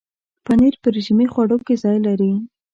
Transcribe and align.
پنېر 0.45 0.73
په 0.81 0.87
رژیمي 0.95 1.27
خواړو 1.33 1.57
کې 1.65 1.75
ځای 1.83 1.97
لري. 2.07 2.31